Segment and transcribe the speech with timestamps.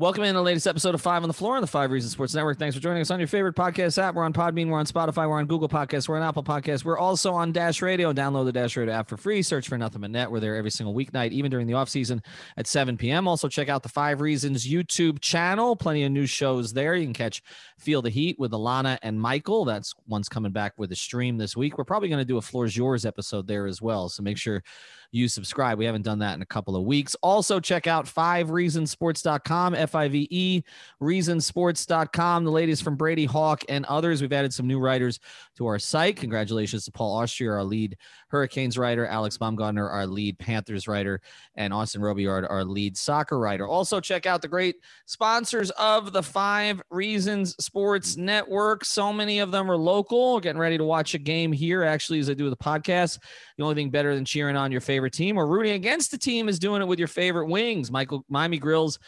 [0.00, 2.32] Welcome in the latest episode of Five on the Floor on the Five Reasons Sports
[2.32, 2.56] Network.
[2.56, 4.14] Thanks for joining us on your favorite podcast app.
[4.14, 6.84] We're on Podbean, we're on Spotify, we're on Google Podcasts, we're on Apple Podcasts.
[6.84, 8.12] We're also on Dash Radio.
[8.12, 9.42] Download the Dash Radio app for free.
[9.42, 10.30] Search for Nothing But Net.
[10.30, 12.22] We're there every single weeknight, even during the off season
[12.56, 13.26] at 7 p.m.
[13.26, 15.74] Also, check out the Five Reasons YouTube channel.
[15.74, 16.94] Plenty of new shows there.
[16.94, 17.42] You can catch
[17.80, 19.64] Feel the Heat with Alana and Michael.
[19.64, 21.76] That's one's coming back with a stream this week.
[21.76, 24.08] We're probably going to do a Floor's Yours episode there as well.
[24.08, 24.62] So make sure
[25.10, 25.78] you subscribe.
[25.78, 27.14] We haven't done that in a couple of weeks.
[27.22, 30.62] Also, check out fivereasonsports.com, F I V E,
[31.00, 32.44] reasonsports.com.
[32.44, 34.20] The latest from Brady Hawk and others.
[34.20, 35.18] We've added some new writers
[35.56, 36.16] to our site.
[36.16, 37.96] Congratulations to Paul Austria, our lead
[38.28, 41.20] Hurricanes writer, Alex Baumgartner, our lead Panthers writer,
[41.54, 43.66] and Austin Robillard, our lead soccer writer.
[43.66, 44.76] Also, check out the great
[45.06, 48.84] sponsors of the Five Reasons Sports Network.
[48.84, 50.40] So many of them are local.
[50.40, 53.18] Getting ready to watch a game here, actually, as I do with the podcast.
[53.56, 56.48] The only thing better than cheering on your favorite team or rooting against the team
[56.48, 57.90] is doing it with your favorite wings.
[57.90, 58.98] Michael Miami Grills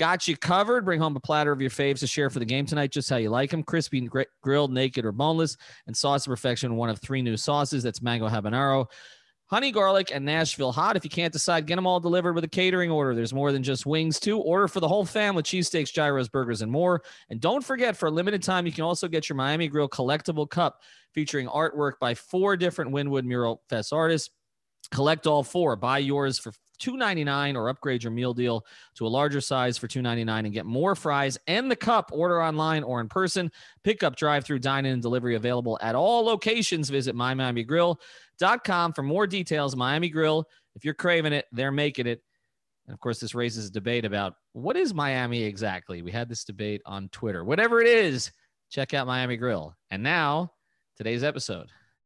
[0.00, 0.86] got you covered.
[0.86, 3.16] Bring home a platter of your faves to share for the game tonight, just how
[3.16, 3.62] you like them.
[3.62, 6.74] Crispy, gr- grilled, naked, or boneless, and sauce of perfection.
[6.74, 7.82] One of three new sauces.
[7.82, 8.86] That's mango habanero.
[9.44, 10.96] Honey garlic and Nashville hot.
[10.96, 13.14] If you can't decide, get them all delivered with a catering order.
[13.14, 14.38] There's more than just wings, too.
[14.38, 17.02] Order for the whole family cheesesteaks, gyros, burgers, and more.
[17.28, 20.48] And don't forget, for a limited time, you can also get your Miami Grill collectible
[20.48, 20.80] cup
[21.12, 24.30] featuring artwork by four different Wynwood Mural Fest artists.
[24.90, 25.76] Collect all four.
[25.76, 30.28] Buy yours for $2.99 or upgrade your meal deal to a larger size for $2.99
[30.40, 32.10] and get more fries and the cup.
[32.12, 33.52] Order online or in person.
[33.84, 36.90] Pickup, drive through, dine in, and delivery available at all locations.
[36.90, 39.76] Visit mymiamigrill.com for more details.
[39.76, 42.22] Miami Grill, if you're craving it, they're making it.
[42.86, 46.02] And of course, this raises a debate about what is Miami exactly.
[46.02, 47.44] We had this debate on Twitter.
[47.44, 48.32] Whatever it is,
[48.70, 49.76] check out Miami Grill.
[49.90, 50.52] And now,
[50.96, 51.70] today's episode.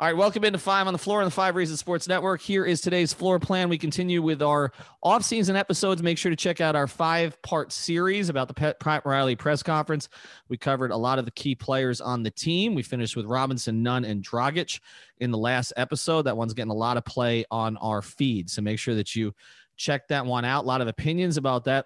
[0.00, 2.40] All right, welcome into Five on the Floor on the Five Reasons Sports Network.
[2.40, 3.68] Here is today's floor plan.
[3.68, 4.72] We continue with our
[5.02, 6.02] off-season episodes.
[6.02, 10.08] Make sure to check out our five-part series about the Pat Riley press conference.
[10.48, 12.74] We covered a lot of the key players on the team.
[12.74, 14.80] We finished with Robinson, Nunn, and Dragic
[15.18, 16.22] in the last episode.
[16.22, 19.34] That one's getting a lot of play on our feed, so make sure that you
[19.76, 20.64] check that one out.
[20.64, 21.84] A lot of opinions about that.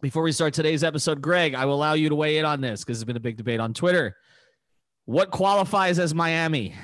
[0.00, 2.80] Before we start today's episode, Greg, I will allow you to weigh in on this
[2.82, 4.16] because there's been a big debate on Twitter.
[5.04, 6.74] What qualifies as Miami?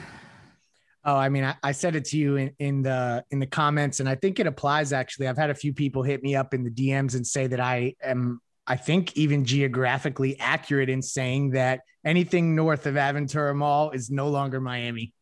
[1.04, 4.00] Oh, I mean, I, I said it to you in, in the in the comments,
[4.00, 4.92] and I think it applies.
[4.92, 7.60] Actually, I've had a few people hit me up in the DMs and say that
[7.60, 13.90] I am, I think, even geographically accurate in saying that anything north of Aventura Mall
[13.90, 15.12] is no longer Miami.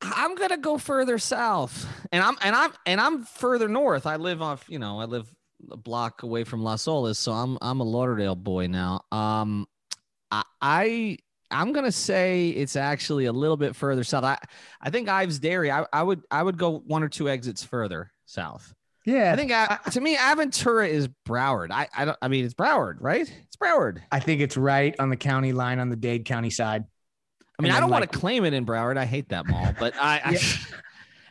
[0.00, 4.06] I'm gonna go further south, and I'm and I'm and I'm further north.
[4.06, 5.28] I live off, you know, I live
[5.70, 9.02] a block away from Las Olas, so I'm I'm a Lauderdale boy now.
[9.10, 9.66] Um,
[10.30, 11.18] I, I
[11.50, 14.24] I'm gonna say it's actually a little bit further south.
[14.24, 14.38] I
[14.80, 15.70] I think Ives Dairy.
[15.70, 18.74] I, I would I would go one or two exits further south.
[19.04, 21.70] Yeah, I think uh, to me Aventura is Broward.
[21.70, 22.18] I I don't.
[22.20, 23.32] I mean it's Broward, right?
[23.46, 24.00] It's Broward.
[24.10, 26.84] I think it's right on the county line on the Dade County side.
[27.58, 28.98] I mean I don't want to claim it in Broward.
[28.98, 30.20] I hate that mall, but I.
[30.24, 30.40] I Yeah.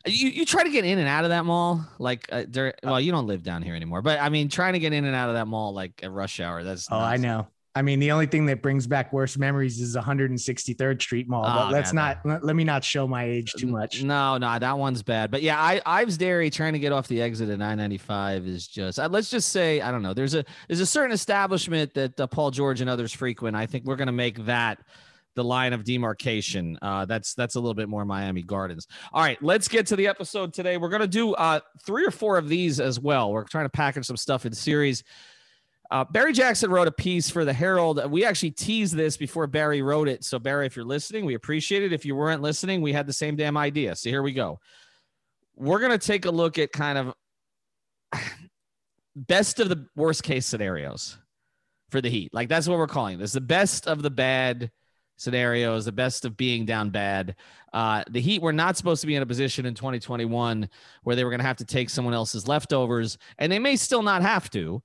[0.08, 3.02] You, you try to get in and out of that mall like uh, during, well
[3.02, 5.30] you don't live down here anymore but I mean trying to get in and out
[5.30, 7.48] of that mall like at rush hour that's Oh, I know.
[7.78, 11.44] I mean, the only thing that brings back worse memories is 163rd Street Mall.
[11.46, 14.02] Oh, but let's God, not let, let me not show my age too much.
[14.02, 15.30] No, no, that one's bad.
[15.30, 18.98] But yeah, I Ives Dairy trying to get off the exit at 995 is just.
[18.98, 20.14] Uh, let's just say I don't know.
[20.14, 23.58] There's a there's a certain establishment that uh, Paul George and others frequent.
[23.58, 24.80] I think we're going to make that
[25.36, 26.80] the line of demarcation.
[26.82, 28.88] Uh, that's that's a little bit more Miami Gardens.
[29.12, 30.78] All right, let's get to the episode today.
[30.78, 33.32] We're going to do uh, three or four of these as well.
[33.32, 35.04] We're trying to package some stuff in series.
[35.92, 38.10] Uh, Barry Jackson wrote a piece for the Herald.
[38.10, 40.24] We actually teased this before Barry wrote it.
[40.24, 41.94] So, Barry, if you're listening, we appreciate it.
[41.94, 43.96] If you weren't listening, we had the same damn idea.
[43.96, 44.60] So, here we go.
[45.56, 47.14] We're going to take a look at kind of
[49.16, 51.18] best of the worst case scenarios
[51.90, 52.34] for the Heat.
[52.34, 54.72] Like, that's what we're calling this the best of the bad
[55.18, 57.36] scenarios, the best of being down bad.
[57.74, 60.70] Uh, the Heat were not supposed to be in a position in 2021
[61.04, 64.02] where they were going to have to take someone else's leftovers, and they may still
[64.02, 64.82] not have to.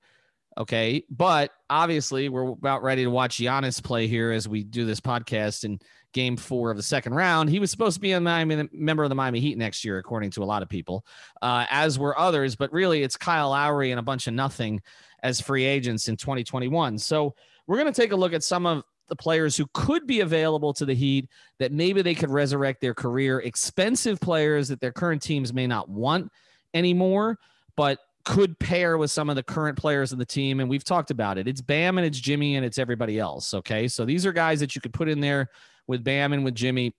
[0.57, 1.03] Okay.
[1.09, 5.63] But obviously, we're about ready to watch Giannis play here as we do this podcast
[5.63, 5.79] in
[6.13, 7.49] game four of the second round.
[7.49, 10.31] He was supposed to be a Miami, member of the Miami Heat next year, according
[10.31, 11.05] to a lot of people,
[11.41, 12.55] uh, as were others.
[12.55, 14.81] But really, it's Kyle Lowry and a bunch of nothing
[15.23, 16.97] as free agents in 2021.
[16.97, 17.33] So
[17.67, 20.73] we're going to take a look at some of the players who could be available
[20.73, 25.21] to the Heat that maybe they could resurrect their career, expensive players that their current
[25.21, 26.31] teams may not want
[26.73, 27.37] anymore,
[27.75, 30.59] but could pair with some of the current players in the team.
[30.59, 31.47] And we've talked about it.
[31.47, 33.53] It's Bam and it's Jimmy and it's everybody else.
[33.53, 33.87] Okay.
[33.87, 35.49] So these are guys that you could put in there
[35.87, 36.93] with Bam and with Jimmy.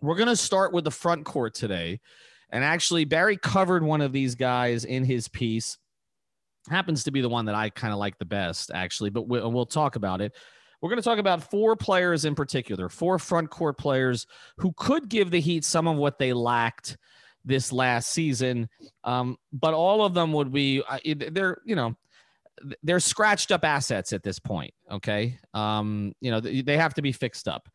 [0.00, 2.00] We're going to start with the front court today.
[2.50, 5.78] And actually, Barry covered one of these guys in his piece.
[6.68, 9.50] Happens to be the one that I kind of like the best, actually, but we'll,
[9.50, 10.34] we'll talk about it.
[10.80, 14.26] We're going to talk about four players in particular, four front court players
[14.58, 16.96] who could give the Heat some of what they lacked
[17.46, 18.68] this last season.
[19.04, 21.96] Um, but all of them would be they're you know
[22.82, 24.74] they're scratched up assets at this point.
[24.90, 27.68] Okay, um, you know they have to be fixed up.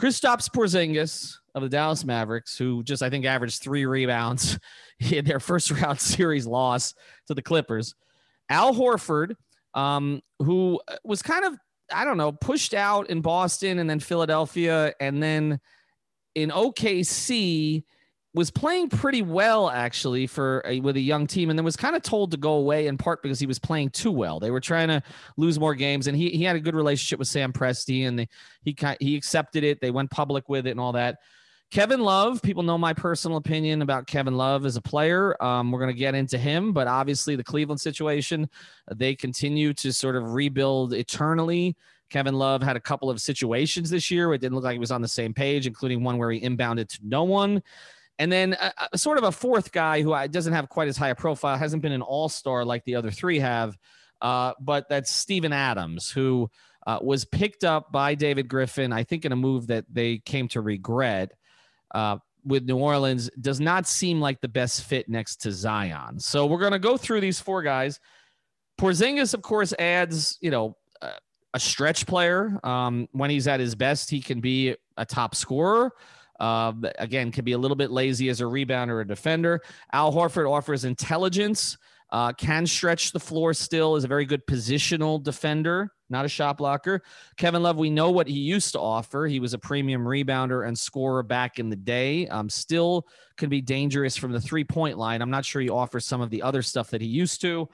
[0.00, 4.58] Kristaps Porzingis of the Dallas Mavericks, who just I think averaged three rebounds
[5.12, 6.94] in their first round series loss
[7.28, 7.94] to the Clippers.
[8.48, 9.34] Al Horford,
[9.74, 11.54] um, who was kind of
[11.92, 15.60] I don't know pushed out in Boston and then Philadelphia and then
[16.34, 17.84] in OKC
[18.32, 21.96] was playing pretty well actually for a, with a young team and then was kind
[21.96, 24.38] of told to go away in part because he was playing too well.
[24.38, 25.02] They were trying to
[25.36, 28.28] lose more games and he, he had a good relationship with Sam Presti and they,
[28.62, 29.80] he he accepted it.
[29.80, 31.18] They went public with it and all that.
[31.72, 35.40] Kevin Love, people know my personal opinion about Kevin Love as a player.
[35.40, 38.50] Um, we're going to get into him, but obviously the Cleveland situation,
[38.92, 41.76] they continue to sort of rebuild eternally.
[42.10, 44.80] Kevin Love had a couple of situations this year where it didn't look like he
[44.80, 47.62] was on the same page, including one where he inbounded to no one.
[48.20, 51.08] And then a, a sort of a fourth guy who doesn't have quite as high
[51.08, 53.76] a profile, hasn't been an all star like the other three have,
[54.20, 56.48] uh, but that's Steven Adams, who
[56.86, 60.46] uh, was picked up by David Griffin, I think in a move that they came
[60.48, 61.32] to regret.
[61.92, 66.18] Uh, with New Orleans does not seem like the best fit next to Zion.
[66.20, 68.00] So we're going to go through these four guys.
[68.80, 70.76] Porzingis, of course, adds you know
[71.54, 72.58] a stretch player.
[72.64, 75.92] Um, when he's at his best, he can be a top scorer.
[76.40, 79.60] Uh, again, can be a little bit lazy as a rebounder or a defender.
[79.92, 81.76] Al Horford offers intelligence,
[82.10, 86.58] uh, can stretch the floor still, is a very good positional defender, not a shot
[86.58, 87.02] blocker.
[87.36, 89.26] Kevin Love, we know what he used to offer.
[89.26, 92.26] He was a premium rebounder and scorer back in the day.
[92.28, 95.22] Um, still can be dangerous from the three point line.
[95.22, 97.68] I'm not sure he offers some of the other stuff that he used to.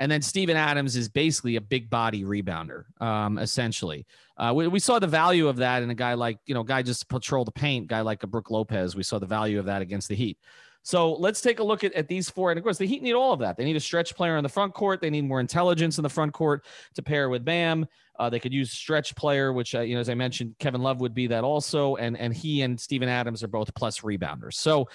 [0.00, 4.06] And then Steven Adams is basically a big body rebounder, um, essentially.
[4.38, 6.82] Uh, we, we, saw the value of that in a guy like, you know, guy
[6.82, 8.96] just patrol the paint, guy like a Brook Lopez.
[8.96, 10.38] We saw the value of that against the Heat.
[10.82, 12.50] So let's take a look at, at these four.
[12.50, 13.58] And of course, the Heat need all of that.
[13.58, 15.02] They need a stretch player in the front court.
[15.02, 16.64] They need more intelligence in the front court
[16.94, 17.86] to pair with Bam.
[18.18, 21.02] Uh, they could use stretch player, which, uh, you know, as I mentioned, Kevin Love
[21.02, 21.96] would be that also.
[21.96, 24.54] And, and he and Steven Adams are both plus rebounders.
[24.54, 24.88] So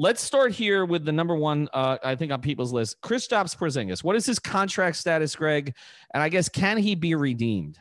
[0.00, 3.02] Let's start here with the number one, uh, I think, on people's list.
[3.02, 4.04] Kristaps Porzingis.
[4.04, 5.74] What is his contract status, Greg?
[6.14, 7.80] And I guess can he be redeemed?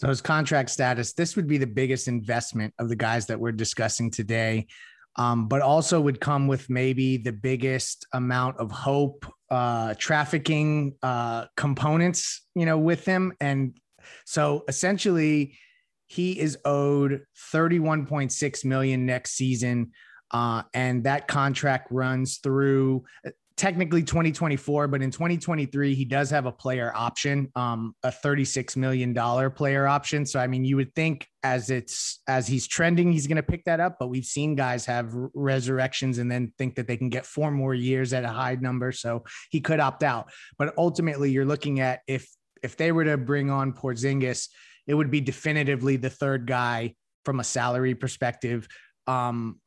[0.00, 1.12] So his contract status.
[1.12, 4.68] This would be the biggest investment of the guys that we're discussing today,
[5.16, 11.44] um, but also would come with maybe the biggest amount of hope, uh, trafficking uh,
[11.58, 13.34] components, you know, with him.
[13.38, 13.76] And
[14.24, 15.58] so essentially,
[16.06, 17.20] he is owed
[17.52, 19.92] 31.6 million next season
[20.30, 26.46] uh, and that contract runs through uh, technically 2024, but in 2023, he does have
[26.46, 29.14] a player option, um, a $36 million
[29.50, 30.24] player option.
[30.24, 33.64] So, I mean, you would think as it's as he's trending, he's going to pick
[33.64, 33.96] that up.
[34.00, 37.74] But we've seen guys have resurrections and then think that they can get four more
[37.74, 38.92] years at a high number.
[38.92, 40.32] So he could opt out.
[40.56, 42.26] But ultimately, you're looking at if
[42.62, 44.48] if they were to bring on Porzingis,
[44.86, 46.94] it would be definitively the third guy
[47.26, 48.68] from a salary perspective.
[49.06, 49.60] Um,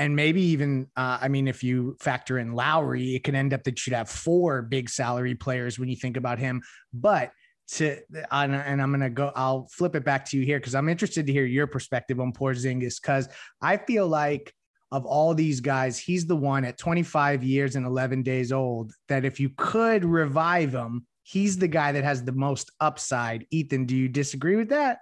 [0.00, 3.64] and maybe even uh, I mean, if you factor in Lowry, it can end up
[3.64, 6.62] that you'd have four big salary players when you think about him.
[6.94, 7.32] But
[7.72, 8.00] to
[8.32, 11.32] and, I'm gonna go, I'll flip it back to you here because I'm interested to
[11.32, 13.28] hear your perspective on Porzingis because
[13.60, 14.54] I feel like
[14.90, 19.26] of all these guys, he's the one at 25 years and 11 days old that
[19.26, 23.46] if you could revive him, he's the guy that has the most upside.
[23.50, 25.00] Ethan, do you disagree with that?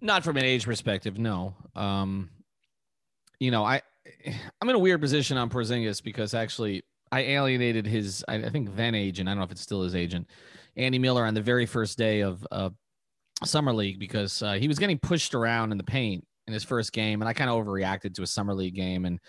[0.00, 1.54] Not from an age perspective, no.
[1.76, 2.30] Um,
[3.38, 3.82] you know, I
[4.60, 8.94] I'm in a weird position on Porzingis because actually I alienated his, I think then
[8.94, 9.28] agent.
[9.28, 10.28] I don't know if it's still his agent,
[10.76, 12.70] Andy Miller, on the very first day of uh,
[13.44, 16.92] summer league because uh, he was getting pushed around in the paint in his first
[16.92, 19.20] game, and I kind of overreacted to a summer league game and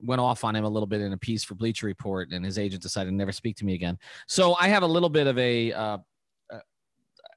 [0.00, 2.58] went off on him a little bit in a piece for Bleacher Report, and his
[2.58, 3.98] agent decided to never speak to me again.
[4.26, 5.98] So I have a little bit of a uh, uh,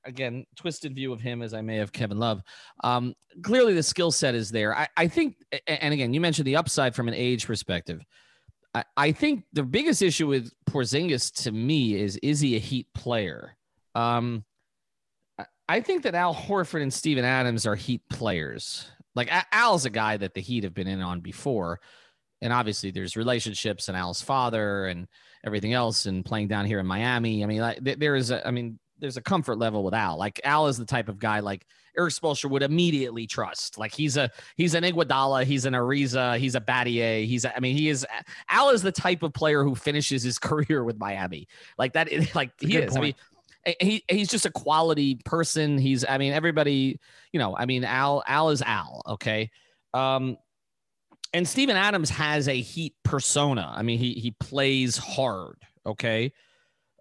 [0.08, 2.42] again twisted view of him as I may have Kevin Love.
[2.84, 4.76] Um, clearly, the skill set is there.
[4.76, 5.36] I, I think,
[5.68, 8.02] and again, you mentioned the upside from an age perspective.
[8.74, 12.88] I, I think the biggest issue with Porzingis to me is is he a Heat
[12.94, 13.56] player?
[13.94, 14.44] Um,
[15.70, 18.90] I think that Al Horford and Steven Adams are Heat players.
[19.16, 21.80] Like Al's a guy that the Heat have been in on before
[22.42, 25.08] and obviously there's relationships and Al's father and
[25.46, 27.44] everything else and playing down here in Miami.
[27.44, 30.18] I mean, there is a, I mean, there's a comfort level with Al.
[30.18, 31.66] Like Al is the type of guy like
[31.98, 33.78] Erik Spoelstra would immediately trust.
[33.78, 37.26] Like he's a he's an Iguodala, he's an Ariza, he's a Battier.
[37.26, 38.06] He's a, I mean he is
[38.50, 41.48] Al is the type of player who finishes his career with Miami.
[41.78, 42.10] Like that.
[42.36, 42.94] Like he is.
[42.94, 42.98] Point.
[42.98, 45.78] I mean, he he's just a quality person.
[45.78, 47.00] He's I mean everybody
[47.32, 49.02] you know I mean Al Al is Al.
[49.08, 49.52] Okay.
[49.94, 50.38] Um,
[51.34, 53.72] and Steven Adams has a Heat persona.
[53.76, 55.58] I mean, he he plays hard.
[55.86, 56.34] Okay.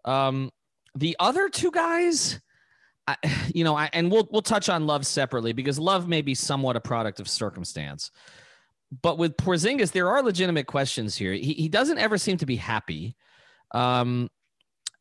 [0.04, 0.50] Um,
[0.96, 2.40] the other two guys,
[3.06, 3.16] I,
[3.54, 6.76] you know, I, and we'll we'll touch on Love separately because Love may be somewhat
[6.76, 8.10] a product of circumstance.
[9.02, 11.32] But with Porzingis, there are legitimate questions here.
[11.32, 13.16] He he doesn't ever seem to be happy.
[13.72, 14.30] Um,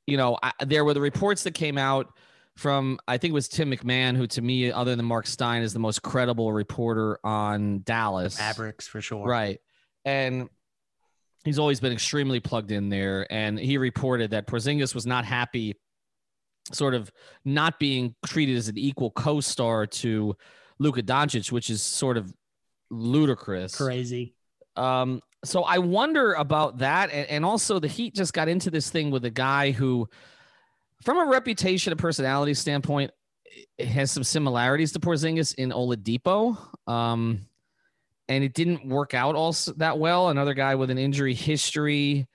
[0.05, 2.07] you know, I, there were the reports that came out
[2.57, 5.73] from I think it was Tim McMahon, who to me, other than Mark Stein, is
[5.73, 9.25] the most credible reporter on Dallas Mavericks for sure.
[9.25, 9.59] Right,
[10.03, 10.49] and
[11.45, 13.31] he's always been extremely plugged in there.
[13.31, 15.75] And he reported that Porzingis was not happy,
[16.71, 17.11] sort of
[17.43, 20.35] not being treated as an equal co-star to
[20.79, 22.33] Luka Doncic, which is sort of
[22.89, 24.35] ludicrous, crazy.
[24.75, 28.89] Um, so I wonder about that, and, and also the Heat just got into this
[28.89, 30.09] thing with a guy who
[31.03, 33.11] from a reputation and personality standpoint,
[33.79, 36.57] has some similarities to Porzingis in Oladipo.
[36.87, 37.41] Um,
[38.27, 40.29] and it didn't work out all that well.
[40.29, 42.27] Another guy with an injury history.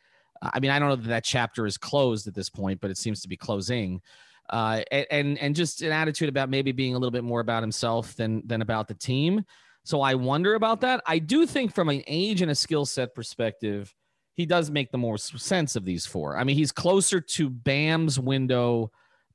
[0.42, 2.98] I mean, I don't know that that chapter is closed at this point, but it
[2.98, 4.00] seems to be closing.
[4.48, 8.16] Uh, and and just an attitude about maybe being a little bit more about himself
[8.16, 9.44] than than about the team.
[9.84, 11.02] So I wonder about that.
[11.06, 13.94] I do think from an age and a skill set perspective,
[14.34, 16.36] he does make the more sense of these four.
[16.36, 18.90] I mean, he's closer to Bam's window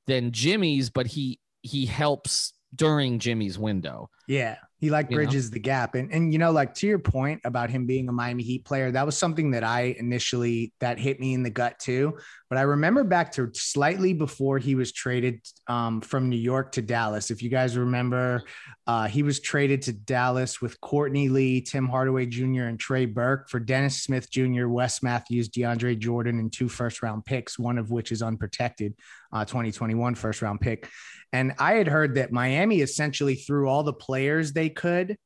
[0.06, 4.10] than Jimmy's, but he he helps during Jimmy's window.
[4.28, 4.56] Yeah.
[4.78, 5.54] He like bridges you know?
[5.54, 5.94] the gap.
[5.94, 8.90] And and you know, like to your point about him being a Miami Heat player,
[8.90, 12.18] that was something that I initially that hit me in the gut too.
[12.50, 16.82] But I remember back to slightly before he was traded um, from New York to
[16.82, 17.30] Dallas.
[17.30, 18.44] If you guys remember,
[18.86, 23.48] uh, he was traded to Dallas with Courtney Lee, Tim Hardaway Jr., and Trey Burke
[23.48, 27.90] for Dennis Smith Jr., Wes Matthews, DeAndre Jordan, and two first round picks, one of
[27.90, 28.94] which is unprotected,
[29.32, 30.88] uh, 2021 first round pick.
[31.32, 35.16] And I had heard that Miami essentially threw all the players they could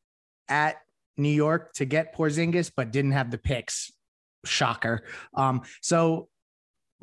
[0.48, 0.76] at
[1.16, 3.92] New York to get Porzingis, but didn't have the picks.
[4.44, 5.04] Shocker.
[5.34, 6.28] Um, so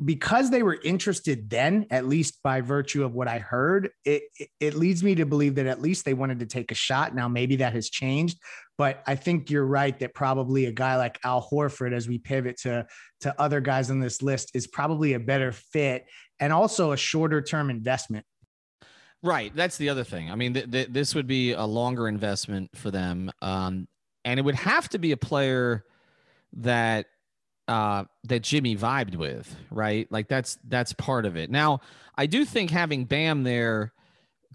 [0.04, 4.48] because they were interested then, at least by virtue of what I heard, it, it,
[4.60, 7.14] it leads me to believe that at least they wanted to take a shot.
[7.14, 8.38] Now maybe that has changed,
[8.76, 12.58] but I think you're right that probably a guy like Al Horford, as we pivot
[12.62, 12.86] to
[13.22, 16.06] to other guys on this list, is probably a better fit
[16.38, 18.24] and also a shorter term investment
[19.22, 19.54] Right.
[19.54, 20.30] That's the other thing.
[20.30, 23.32] I mean, th- th- this would be a longer investment for them.
[23.42, 23.88] Um,
[24.24, 25.84] and it would have to be a player
[26.54, 27.06] that
[27.66, 30.10] uh, that Jimmy vibed with, right?
[30.10, 31.50] Like that's that's part of it.
[31.50, 31.80] Now,
[32.16, 33.92] I do think having Bam there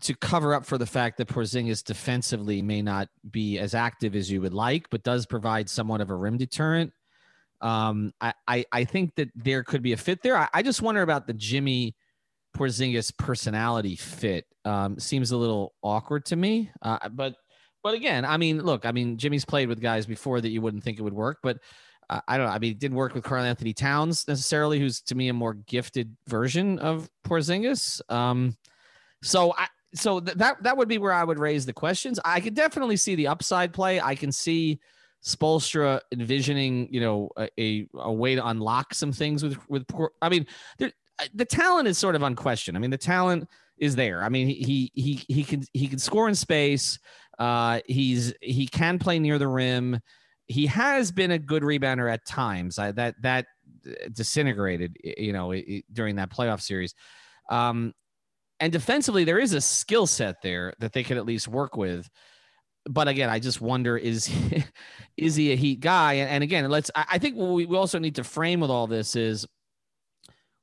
[0.01, 4.31] to cover up for the fact that Porzingis defensively may not be as active as
[4.31, 6.91] you would like, but does provide somewhat of a rim deterrent.
[7.61, 10.35] Um, I, I, I think that there could be a fit there.
[10.35, 11.95] I, I just wonder about the Jimmy
[12.55, 16.71] Porzingis personality fit um, seems a little awkward to me.
[16.81, 17.35] Uh, but
[17.83, 20.83] but again, I mean, look, I mean, Jimmy's played with guys before that you wouldn't
[20.83, 21.57] think it would work, but
[22.09, 22.53] uh, I don't know.
[22.53, 26.15] I mean, it didn't work with Karl-Anthony Towns necessarily, who's to me a more gifted
[26.27, 28.01] version of Porzingis.
[28.09, 28.55] Um,
[29.21, 32.19] so I so th- that that would be where I would raise the questions.
[32.23, 34.01] I could definitely see the upside play.
[34.01, 34.79] I can see
[35.23, 39.87] Spoelstra envisioning, you know, a, a, a way to unlock some things with with.
[39.87, 40.45] Por- I mean,
[40.79, 40.91] there,
[41.33, 42.77] the talent is sort of unquestioned.
[42.77, 44.23] I mean, the talent is there.
[44.23, 46.99] I mean, he he he can he can score in space.
[47.39, 49.99] Uh, he's he can play near the rim.
[50.47, 52.77] He has been a good rebounder at times.
[52.77, 53.45] I, that that
[54.11, 55.53] disintegrated, you know,
[55.91, 56.93] during that playoff series.
[57.49, 57.93] Um,
[58.59, 62.09] and defensively, there is a skill set there that they could at least work with.
[62.85, 64.29] But again, I just wonder is
[65.17, 66.13] is he a Heat guy?
[66.13, 66.91] And, and again, let's.
[66.95, 69.45] I, I think what we also need to frame with all this is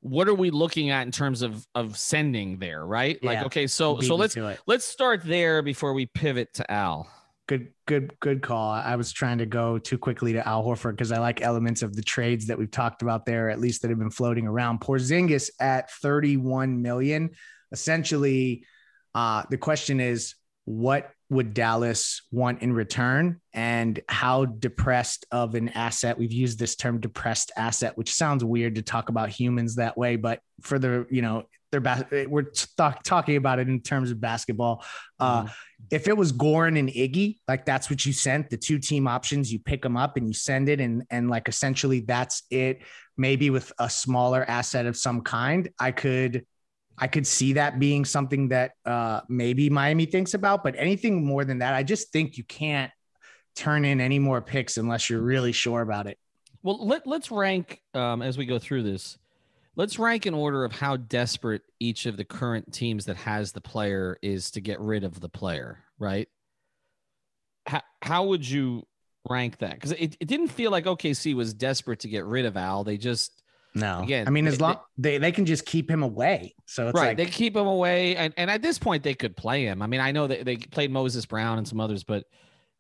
[0.01, 3.23] what are we looking at in terms of of sending there, right?
[3.23, 7.09] Like, okay, so so let's let's start there before we pivot to Al.
[7.47, 8.71] Good, good, good call.
[8.71, 11.97] I was trying to go too quickly to Al Horford because I like elements of
[11.97, 14.81] the trades that we've talked about there, at least that have been floating around.
[14.81, 17.31] Porzingis at 31 million.
[17.73, 18.65] Essentially,
[19.17, 20.37] uh, the question is,
[20.71, 26.19] what would Dallas want in return, and how depressed of an asset?
[26.19, 30.17] We've used this term "depressed asset," which sounds weird to talk about humans that way,
[30.17, 34.21] but for the you know, they're bas- we're talk- talking about it in terms of
[34.21, 34.85] basketball.
[35.19, 35.49] Uh,
[35.91, 39.53] if it was Goran and Iggy, like that's what you sent, the two team options,
[39.53, 42.83] you pick them up and you send it, and and like essentially that's it.
[43.17, 46.47] Maybe with a smaller asset of some kind, I could,
[47.01, 50.63] I could see that being something that uh, maybe Miami thinks about.
[50.63, 52.93] But anything more than that, I just think you can't
[53.57, 56.19] turn in any more picks unless you're really sure about it.
[56.63, 59.19] Well, let let's rank um, as we go through this.
[59.77, 63.61] Let's rank in order of how desperate each of the current teams that has the
[63.63, 66.29] player is to get rid of the player, right?
[67.67, 68.87] How how would you
[69.29, 69.75] rank that?
[69.75, 72.85] Because it, it didn't feel like OKC was desperate to get rid of Al.
[72.85, 73.43] They just
[73.75, 76.55] No, Again, I mean, as they- long they, they can just keep him away.
[76.67, 77.09] So it's right.
[77.09, 79.81] like they keep him away, and, and at this point they could play him.
[79.81, 82.25] I mean, I know that they played Moses Brown and some others, but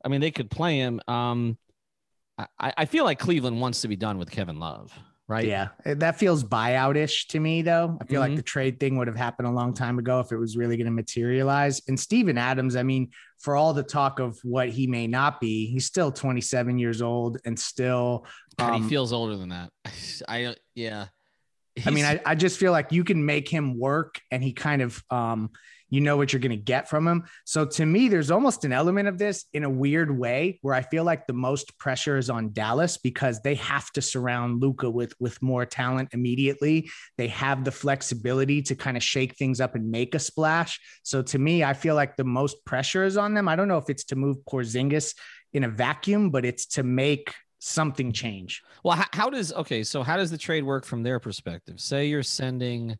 [0.04, 1.00] I mean they could play him.
[1.06, 1.59] Um,
[2.59, 4.92] I, I feel like Cleveland wants to be done with Kevin Love,
[5.30, 5.46] right?
[5.46, 7.96] Yeah, eh, that feels buyout-ish to me, though.
[8.00, 8.28] I feel Mhm.
[8.28, 10.76] like the trade thing would have happened a long time ago if it was really
[10.76, 11.80] going to materialize.
[11.87, 15.66] And Steven Adams, I mean, for all the talk of what he may not be,
[15.66, 18.26] he's still 27 years old and still.
[18.58, 19.70] God, um, he feels older than that.
[20.28, 21.06] I yeah.
[21.87, 24.82] I mean, I, I just feel like you can make him work, and he kind
[24.82, 25.50] of, um,
[25.90, 27.25] you know, what you're going to get from him.
[27.44, 30.82] So to me, there's almost an element of this in a weird way where I
[30.82, 35.12] feel like the most pressure is on Dallas because they have to surround Luka with
[35.20, 36.88] with more talent immediately.
[37.18, 40.80] They have the flexibility to kind of shake things up and make a splash.
[41.02, 43.49] So to me, I feel like the most pressure is on them.
[43.49, 45.14] I don't know if it's to move Porzingis
[45.52, 48.62] in a vacuum, but it's to make something change.
[48.82, 49.82] well, how, how does okay?
[49.82, 51.78] So how does the trade work from their perspective?
[51.80, 52.97] Say you're sending.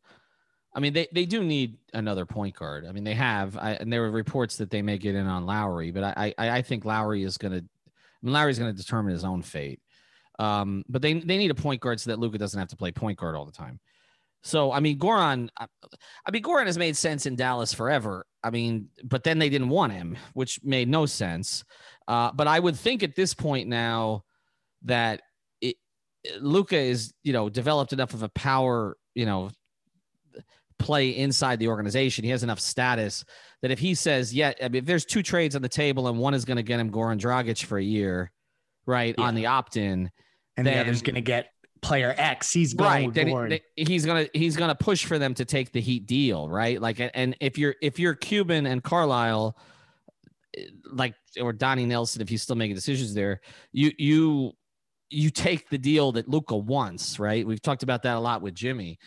[0.75, 2.87] I mean, they, they do need another point guard.
[2.87, 5.45] I mean, they have, I, and there were reports that they may get in on
[5.45, 8.77] Lowry, but I I, I think Lowry is going to, I mean, Lowry's going to
[8.77, 9.81] determine his own fate.
[10.39, 12.93] Um, but they they need a point guard so that Luka doesn't have to play
[12.93, 13.81] point guard all the time.
[14.43, 15.67] So I mean, Goran, I,
[16.25, 18.25] I mean, Goran has made sense in Dallas forever.
[18.43, 21.63] I mean, but then they didn't want him, which made no sense.
[22.09, 24.25] Uh, but I would think at this point now
[24.85, 25.21] that
[26.39, 29.51] Luka is, you know, developed enough of a power, you know,
[30.81, 32.25] play inside the organization.
[32.25, 33.25] He has enough status
[33.63, 36.19] that if he says, yeah, I mean, if there's two trades on the table and
[36.19, 38.33] one is going to get him Goran Dragic for a year,
[38.87, 40.11] right, on the opt-in,
[40.57, 41.51] And the Then- other's going to get
[41.83, 42.53] player X.
[42.53, 43.49] He's going right then Goran.
[43.77, 47.01] they- he's gonna he's gonna push for them to take the heat deal right like
[47.15, 49.57] and if you're if you're cuban and carlisle
[50.59, 53.41] eh, like or donnie nelson if he's still making decisions there
[53.73, 54.53] you you
[55.09, 58.55] you take the deal that luka wants right we've talked about that a lot with
[58.55, 58.99] jimmy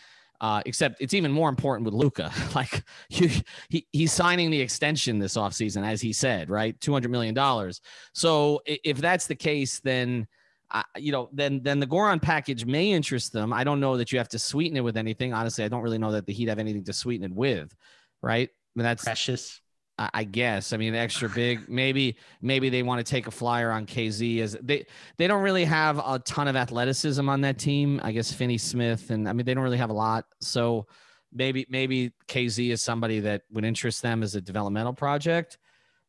[0.44, 2.32] uh, except it's even more important with Luka.
[2.54, 3.30] Like you,
[3.70, 6.78] he, he's signing the extension this offseason, as he said, right?
[6.82, 7.74] $200 million.
[8.14, 10.28] So if that's the case, then
[10.70, 13.54] I, you know, then then the Goran package may interest them.
[13.54, 15.34] I don't know that you have to sweeten it with anything.
[15.34, 17.74] Honestly, I don't really know that the Heat have anything to sweeten it with,
[18.22, 18.50] right?
[18.50, 19.62] I mean, that's Precious.
[20.00, 20.74] I guess.
[20.74, 21.70] I mean, extra big.
[21.70, 24.86] Maybe maybe they want to take a flyer on KZ as they
[25.18, 28.02] they don't really have a ton of athleticism on that team.
[28.04, 30.26] I guess Finney Smith and I mean they don't really have a lot.
[30.42, 30.88] So
[31.32, 35.58] maybe maybe KZ is somebody that would interest them as a developmental project.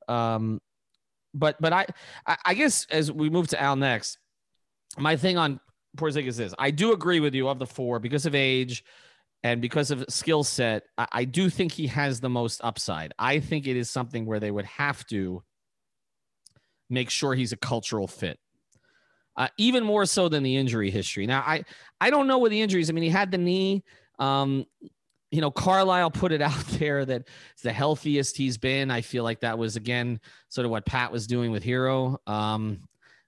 [0.08, 0.60] Um,
[1.34, 1.86] but but I
[2.44, 4.18] I guess as we move to Al next,
[4.96, 5.60] my thing on
[5.96, 6.54] Porzingis is this.
[6.58, 8.84] I do agree with you of the four because of age
[9.44, 10.84] and because of skill set.
[10.98, 13.12] I, I do think he has the most upside.
[13.18, 15.44] I think it is something where they would have to
[16.88, 18.38] make sure he's a cultural fit.
[19.36, 21.26] Uh, even more so than the injury history.
[21.26, 21.64] Now, I
[22.00, 22.88] I don't know what the injuries.
[22.88, 23.84] I mean, he had the knee.
[24.18, 24.64] Um,
[25.32, 28.90] you know, Carlisle put it out there that it's the healthiest he's been.
[28.90, 32.80] I feel like that was again sort of what Pat was doing with Herro, um,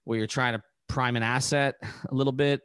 [0.05, 1.75] where you're trying to prime an asset
[2.09, 2.61] a little bit.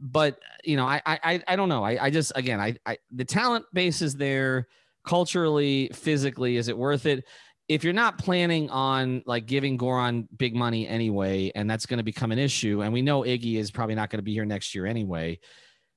[0.00, 1.84] But you know, I I I don't know.
[1.84, 4.66] I I just again I I the talent base is there
[5.04, 6.56] culturally, physically.
[6.56, 7.24] Is it worth it?
[7.68, 12.04] If you're not planning on like giving Goran big money anyway, and that's going to
[12.04, 14.74] become an issue, and we know Iggy is probably not going to be here next
[14.74, 15.38] year anyway,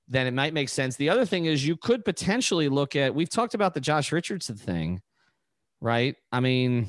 [0.07, 0.97] then it might make sense.
[0.97, 3.15] The other thing is you could potentially look at.
[3.15, 5.01] We've talked about the Josh Richardson thing,
[5.79, 6.15] right?
[6.31, 6.87] I mean,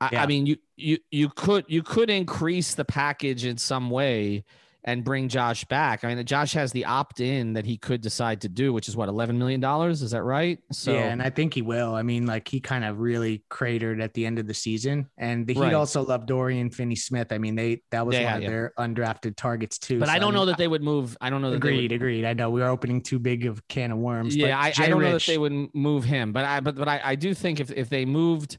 [0.00, 0.22] I, Yeah.
[0.22, 4.44] I mean, you you you could you could increase the package in some way
[4.88, 6.02] and bring Josh back.
[6.02, 8.96] I mean, Josh has the opt in that he could decide to do, which is
[8.96, 10.00] what eleven million dollars.
[10.00, 10.58] Is that right?
[10.72, 11.94] So yeah, and I think he will.
[11.94, 15.46] I mean, like he kind of really cratered at the end of the season, and
[15.46, 15.74] the Heat right.
[15.74, 17.32] also love Dorian Finney-Smith.
[17.32, 19.98] I mean, they that was yeah, one of their undrafted targets too.
[19.98, 21.18] But so, I don't I mean, know that they would move.
[21.20, 21.50] I don't know.
[21.50, 22.24] That agreed, would, agreed.
[22.24, 24.34] I know we are opening too big of a can of worms.
[24.34, 26.88] Yeah, I, I, don't Rich, know that they would move him, but I but but
[26.88, 28.56] I, I do think if if they moved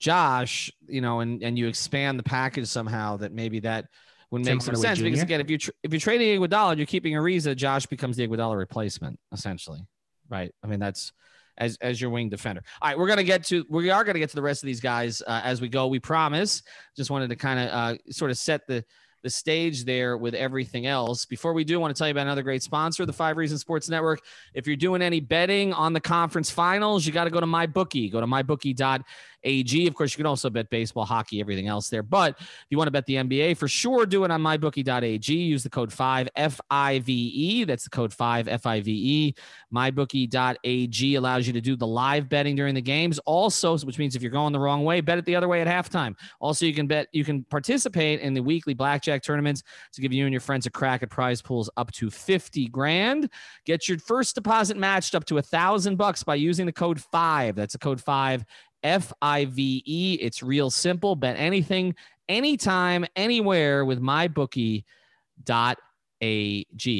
[0.00, 3.86] Josh, you know, and and you expand the package somehow, that maybe that
[4.32, 4.98] would make some sense.
[4.98, 5.04] Jr.?
[5.04, 7.54] Because again, if you tr- if you're trading Iguodala, you're keeping Ariza.
[7.54, 9.86] Josh becomes the Iguodala replacement, essentially,
[10.28, 10.52] right?
[10.64, 11.12] I mean, that's
[11.58, 12.62] as as your wing defender.
[12.80, 14.80] All right, we're gonna get to we are gonna get to the rest of these
[14.80, 15.86] guys uh, as we go.
[15.86, 16.62] We promise.
[16.96, 18.82] Just wanted to kind of uh, sort of set the
[19.22, 21.24] the stage there with everything else.
[21.24, 23.60] Before we do, I want to tell you about another great sponsor, the Five Reasons
[23.60, 24.22] Sports Network.
[24.54, 28.10] If you're doing any betting on the conference finals, you got to go to MyBookie.
[28.10, 29.86] Go to mybookie.ag.
[29.86, 32.02] Of course, you can also bet baseball, hockey, everything else there.
[32.02, 35.32] But if you want to bet the NBA, for sure, do it on mybookie.ag.
[35.32, 37.64] Use the code 5 F I V E.
[37.64, 39.34] That's the code 5 F I V E.
[39.72, 43.18] MyBookie.ag allows you to do the live betting during the games.
[43.20, 45.66] Also, which means if you're going the wrong way, bet it the other way at
[45.66, 46.14] halftime.
[46.40, 50.12] Also, you can bet, you can participate in the weekly blackjack blackjack tournaments to give
[50.12, 53.28] you and your friends a crack at prize pools up to 50 grand.
[53.64, 57.54] Get your first deposit matched up to a thousand bucks by using the code five.
[57.54, 58.44] That's a code five.
[58.82, 60.18] F I V E.
[60.20, 61.14] It's real simple.
[61.14, 61.94] Bet anything,
[62.28, 64.82] anytime, anywhere with MyBookie.ag.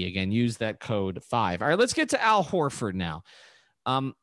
[0.07, 1.61] Again, use that code five.
[1.61, 3.25] All right, let's get to Al Horford now.
[3.85, 4.15] Um,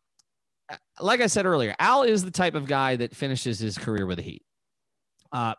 [1.02, 4.18] like I said earlier, Al is the type of guy that finishes his career with
[4.18, 4.44] the Heat.
[5.34, 5.56] Uh,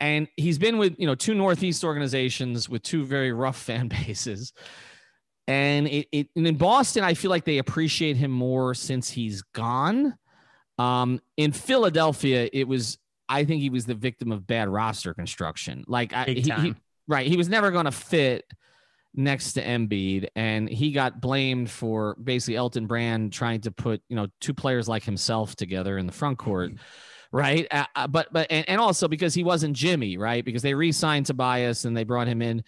[0.00, 4.52] and he's been with you know two northeast organizations with two very rough fan bases.
[5.46, 9.42] And it, it and in boston i feel like they appreciate him more since he's
[9.42, 10.14] gone.
[10.78, 15.84] Um in philadelphia it was i think he was the victim of bad roster construction.
[15.86, 16.74] Like I, he, he,
[17.06, 17.26] right.
[17.26, 18.44] He was never going to fit
[19.16, 24.16] next to Embiid and he got blamed for basically Elton Brand trying to put, you
[24.16, 26.70] know, two players like himself together in the front court.
[26.70, 26.82] Mm-hmm
[27.34, 27.66] right?
[27.70, 30.44] Uh, uh, but but and, and also because he wasn't Jimmy, right?
[30.44, 32.62] Because they re-signed Tobias and they brought him in,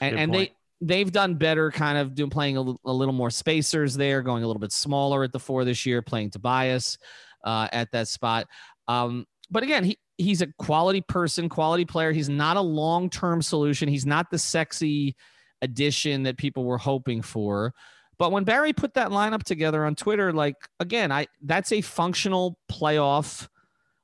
[0.00, 3.94] and, and they they've done better, kind of doing playing a, a, little more spacers
[3.94, 6.96] there, going a little bit smaller at the four this year, playing Tobias
[7.44, 8.46] uh, at that spot.
[8.88, 12.10] Um, but again, he he's a quality person, quality player.
[12.10, 13.86] He's not a long term solution.
[13.86, 15.14] He's not the sexy
[15.60, 17.74] addition that people were hoping for.
[18.18, 22.58] But when Barry put that lineup together on Twitter, like again, I that's a functional
[22.72, 23.48] playoff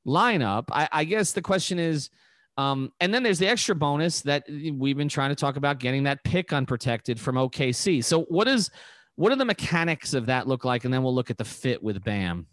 [0.06, 0.64] lineup.
[0.70, 2.10] I, I guess the question is,
[2.58, 6.04] um, and then there's the extra bonus that we've been trying to talk about getting
[6.04, 8.04] that pick unprotected from OKC.
[8.04, 8.70] So what is
[9.16, 10.84] what do the mechanics of that look like?
[10.84, 12.46] And then we'll look at the fit with Bam.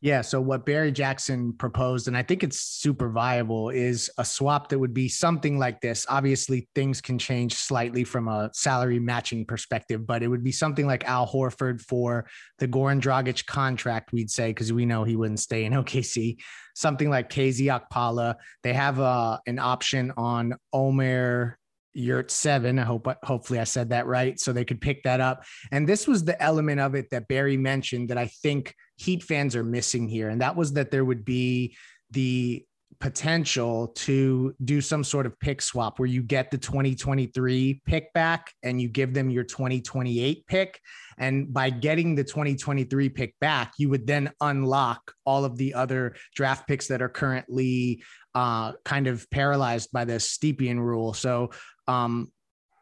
[0.00, 0.20] Yeah.
[0.20, 4.78] So what Barry Jackson proposed, and I think it's super viable, is a swap that
[4.78, 6.04] would be something like this.
[6.08, 10.88] Obviously, things can change slightly from a salary matching perspective, but it would be something
[10.88, 12.26] like Al Horford for
[12.58, 16.38] the Goran Dragic contract, we'd say, because we know he wouldn't stay in OKC.
[16.74, 18.36] Something like KZ Okpala.
[18.64, 21.58] They have uh, an option on Omer
[21.96, 22.80] Yurtseven.
[22.80, 24.38] I hope hopefully I said that right.
[24.38, 25.44] So they could pick that up.
[25.70, 29.56] And this was the element of it that Barry mentioned that I think Heat fans
[29.56, 30.28] are missing here.
[30.28, 31.76] And that was that there would be
[32.10, 32.64] the
[33.00, 38.52] potential to do some sort of pick swap where you get the 2023 pick back
[38.62, 40.80] and you give them your 2028 pick.
[41.18, 46.14] And by getting the 2023 pick back, you would then unlock all of the other
[46.34, 48.02] draft picks that are currently
[48.34, 51.12] uh, kind of paralyzed by the Stepien rule.
[51.12, 51.50] So
[51.92, 52.32] um,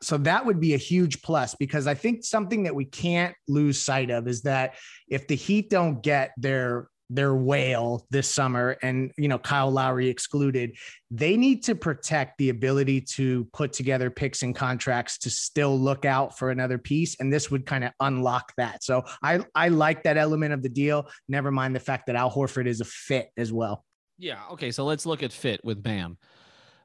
[0.03, 3.83] so that would be a huge plus because I think something that we can't lose
[3.83, 4.75] sight of is that
[5.09, 10.09] if the Heat don't get their their whale this summer and you know Kyle Lowry
[10.09, 10.77] excluded
[11.11, 16.05] they need to protect the ability to put together picks and contracts to still look
[16.05, 17.17] out for another piece.
[17.19, 18.85] And this would kind of unlock that.
[18.85, 21.09] So I I like that element of the deal.
[21.29, 23.85] Never mind the fact that Al Horford is a fit as well.
[24.17, 24.39] Yeah.
[24.53, 24.71] Okay.
[24.71, 26.17] So let's look at fit with Bam.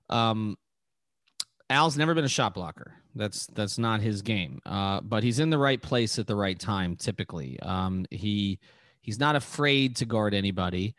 [0.09, 0.57] Um
[1.69, 2.93] Al's never been a shot blocker.
[3.15, 4.61] That's that's not his game.
[4.65, 6.95] Uh, but he's in the right place at the right time.
[6.95, 8.59] Typically, um, he
[9.01, 10.95] he's not afraid to guard anybody.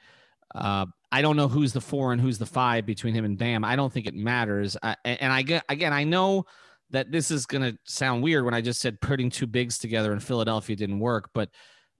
[0.54, 3.64] Uh, I don't know who's the four and who's the five between him and Bam.
[3.64, 4.76] I don't think it matters.
[4.82, 6.46] I, and I get again, I know
[6.90, 10.12] that this is going to sound weird when I just said putting two bigs together
[10.12, 11.50] in Philadelphia didn't work, but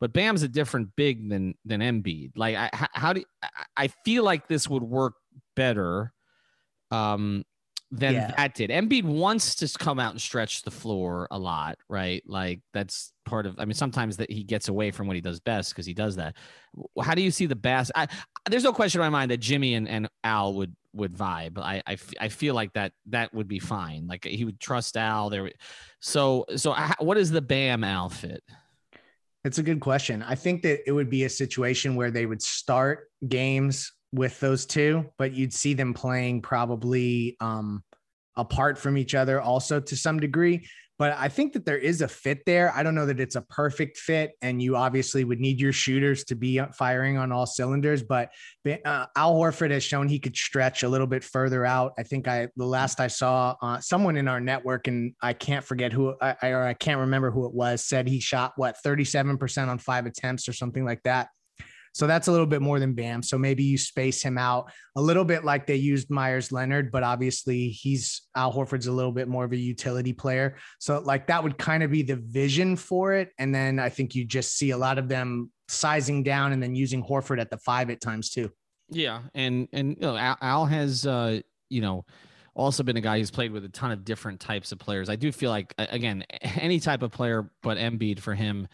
[0.01, 2.33] but Bam's a different big than than Embiid.
[2.37, 3.23] Like, I, how do
[3.77, 5.15] I feel like this would work
[5.55, 6.13] better?
[6.91, 7.45] Um,
[7.91, 8.33] than Yeah.
[8.37, 8.71] that did.
[8.71, 12.23] Embiid wants to come out and stretch the floor a lot, right?
[12.27, 13.59] Like that's part of.
[13.59, 16.17] I mean, sometimes that he gets away from what he does best because he does
[16.17, 16.37] that.
[17.01, 17.93] How do you see the best?
[17.95, 18.09] I,
[18.51, 21.59] there's no question in my mind that Jimmy and, and Al would would vibe.
[21.59, 24.07] I, I f- I feel like that that would be fine.
[24.09, 25.31] Like he would trust Al.
[25.31, 25.51] There,
[26.01, 28.43] so so h- what is the Bam outfit?
[29.45, 30.25] It's a good question.
[30.25, 34.67] I think that it would be a situation where they would start games with those
[34.67, 37.83] two, but you'd see them playing probably um,
[38.37, 40.67] apart from each other also to some degree.
[40.99, 42.73] But I think that there is a fit there.
[42.75, 46.25] I don't know that it's a perfect fit, and you obviously would need your shooters
[46.25, 48.03] to be firing on all cylinders.
[48.03, 48.31] But
[48.67, 51.93] uh, Al Horford has shown he could stretch a little bit further out.
[51.99, 55.67] I think I the last I saw uh, someone in our network, and I can't
[55.67, 58.79] forget who I, I or I can't remember who it was, said he shot what
[58.83, 61.29] thirty seven percent on five attempts or something like that.
[61.97, 63.23] So that's a little bit more than Bam.
[63.23, 67.03] So maybe you space him out a little bit like they used Meyers Leonard, but
[67.03, 70.59] obviously he's Al Horford's a little bit more of a utility player.
[70.79, 73.31] So like that would kind of be the vision for it.
[73.39, 76.75] And then I think you just see a lot of them sizing down and then
[76.75, 78.53] using Horford at the five at times too.
[78.91, 82.05] Yeah, and and you know, Al, has uh, you know
[82.55, 85.09] also been a guy who's played with a ton of different types of players.
[85.09, 88.69] I do feel like again any type of player, but Embiid for him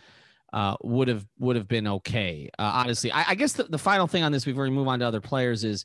[0.52, 2.50] uh, would have would have been okay.
[2.58, 4.98] Uh, honestly, I, I guess the, the final thing on this before we move on
[4.98, 5.84] to other players is,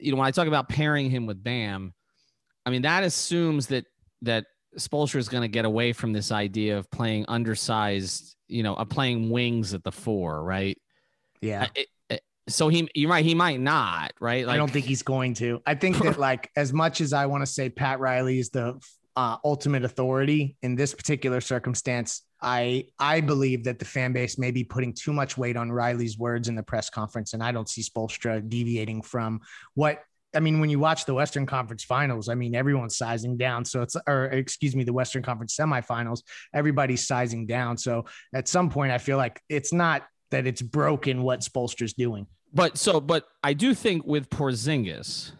[0.00, 1.94] you know, when I talk about pairing him with Bam,
[2.66, 3.86] I mean that assumes that
[4.22, 4.46] that
[4.78, 8.88] Spoelstra is going to get away from this idea of playing undersized, you know, of
[8.88, 10.78] playing wings at the four, right?
[11.40, 11.68] Yeah.
[11.74, 13.24] It, it, so he, you're right.
[13.24, 14.46] He might not, right?
[14.46, 15.62] Like, I don't think he's going to.
[15.66, 18.78] I think that like as much as I want to say Pat Riley is the
[19.16, 24.50] uh, ultimate authority in this particular circumstance, I I believe that the fan base may
[24.50, 27.68] be putting too much weight on Riley's words in the press conference, and I don't
[27.68, 29.40] see Spoelstra deviating from
[29.74, 30.00] what.
[30.36, 33.64] I mean, when you watch the Western Conference Finals, I mean, everyone's sizing down.
[33.64, 37.78] So it's, or excuse me, the Western Conference semifinals, everybody's sizing down.
[37.78, 40.02] So at some point, I feel like it's not
[40.32, 42.26] that it's broken what Spoelstra's doing.
[42.52, 45.30] But so, but I do think with Porzingis,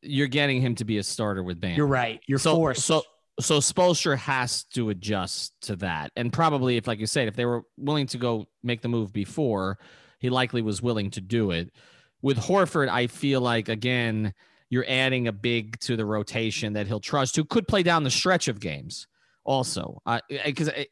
[0.00, 1.76] you're getting him to be a starter with Bam.
[1.76, 2.20] You're right.
[2.28, 2.84] You're so, forced.
[2.84, 3.02] So
[3.40, 6.12] so Spoelstra has to adjust to that.
[6.16, 9.12] And probably if like you said, if they were willing to go make the move
[9.12, 9.78] before,
[10.18, 11.72] he likely was willing to do it.
[12.22, 14.34] With Horford, I feel like again,
[14.70, 18.10] you're adding a big to the rotation that he'll trust who could play down the
[18.10, 19.06] stretch of games
[19.44, 20.00] also
[20.44, 20.84] because uh,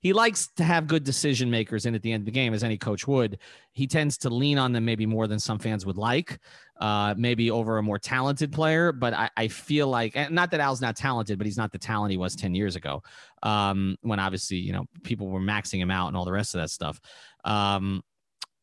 [0.00, 2.64] he likes to have good decision makers in at the end of the game as
[2.64, 3.38] any coach would.
[3.72, 6.38] He tends to lean on them maybe more than some fans would like
[6.80, 10.80] uh, maybe over a more talented player but I, I, feel like not that al's
[10.80, 13.02] not talented but he's not the talent he was 10 years ago
[13.42, 16.60] um, when obviously you know people were maxing him out and all the rest of
[16.60, 16.98] that stuff.
[17.44, 18.02] Um,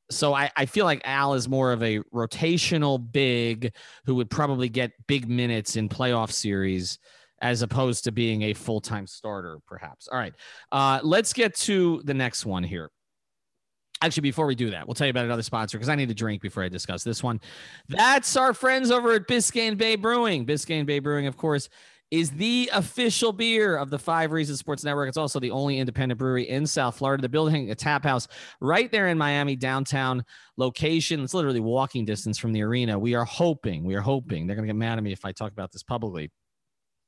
[0.09, 3.73] so I, I feel like Al is more of a rotational big
[4.05, 6.97] who would probably get big minutes in playoff series
[7.41, 10.07] as opposed to being a full time starter, perhaps.
[10.07, 10.33] All right.
[10.71, 12.89] Uh, let's get to the next one here.
[14.01, 16.13] Actually, before we do that, we'll tell you about another sponsor because I need a
[16.13, 17.41] drink before I discuss this one.
[17.89, 20.45] That's our friends over at Biscayne Bay Brewing.
[20.45, 21.67] Biscayne Bay Brewing, of course,
[22.11, 25.09] is the official beer of the Five Reasons Sports Network.
[25.09, 27.21] It's also the only independent brewery in South Florida.
[27.21, 28.27] They're building a tap house
[28.61, 30.23] right there in Miami downtown
[30.57, 31.21] location.
[31.21, 32.97] It's literally walking distance from the arena.
[32.97, 35.31] We are hoping, we are hoping they're going to get mad at me if I
[35.31, 36.31] talk about this publicly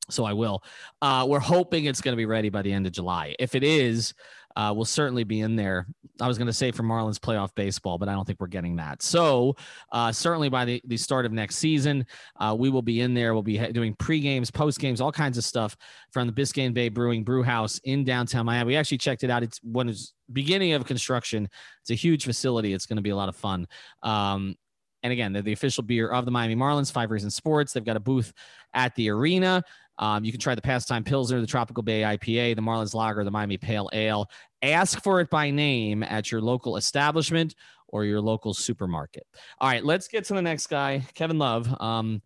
[0.10, 0.64] so I will.
[1.02, 3.36] Uh, we're hoping it's going to be ready by the end of July.
[3.40, 4.14] If it is,
[4.56, 5.88] uh, we'll certainly be in there.
[6.20, 8.76] I was going to say for Marlins playoff baseball, but I don't think we're getting
[8.78, 9.02] that.
[9.02, 9.56] So
[9.92, 12.06] uh, certainly by the, the start of next season,
[12.40, 13.34] uh, we will be in there.
[13.34, 15.78] We'll be doing pre games, post games, all kinds of stuff
[16.12, 18.70] from the Biscayne Bay Brewing Brew House in downtown Miami.
[18.70, 19.44] We actually checked it out.
[19.44, 21.48] It's when it's beginning of construction.
[21.82, 22.74] It's a huge facility.
[22.74, 23.68] It's going to be a lot of fun.
[24.04, 24.56] Um,
[25.04, 27.74] and again, they're the official beer of the Miami Marlins, Five Reasons Sports.
[27.74, 28.34] They've got a booth
[28.74, 29.64] at the arena.
[30.00, 33.32] Um, you can try the Pastime Pilsner, the Tropical Bay IPA, the Marlins Lager, the
[33.32, 34.30] Miami Pale Ale.
[34.62, 37.54] Ask for it by name at your local establishment
[37.88, 39.28] or your local supermarket.
[39.60, 41.70] All right, let's get to the next guy, Kevin Love.
[41.82, 42.22] Um,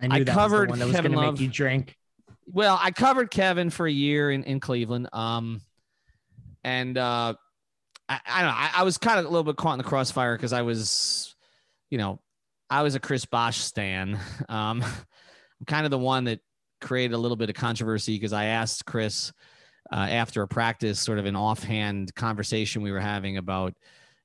[0.00, 1.34] I, knew I that covered was the one that was Kevin Love.
[1.34, 1.96] make you drink.
[2.46, 5.08] Well, I covered Kevin for a year in, in Cleveland.
[5.12, 5.60] Um,
[6.62, 7.34] and uh,
[8.08, 8.56] I, I don't know.
[8.56, 11.34] I, I was kind of a little bit caught in the crossfire because I was,
[11.90, 12.20] you know,
[12.70, 14.18] I was a Chris Bosh stan.
[14.48, 16.40] Um, I'm kind of the one that
[16.82, 19.32] created a little bit of controversy because I asked Chris
[19.90, 23.74] uh, after a practice, sort of an offhand conversation we were having about,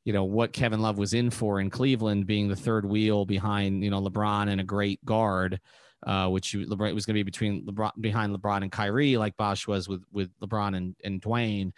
[0.04, 3.84] you know, what Kevin Love was in for in Cleveland, being the third wheel behind,
[3.84, 5.60] you know, LeBron and a great guard,
[6.06, 9.67] uh, which LeBron was going to be between LeBron behind LeBron and Kyrie, like Bosh
[9.67, 11.72] was with with LeBron and and Dwayne,